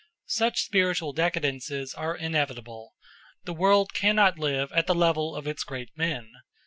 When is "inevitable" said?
2.17-2.95